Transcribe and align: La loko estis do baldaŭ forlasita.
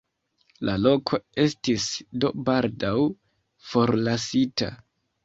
La 0.67 0.73
loko 0.85 1.19
estis 1.43 1.85
do 2.23 2.31
baldaŭ 2.47 2.95
forlasita. 3.73 4.71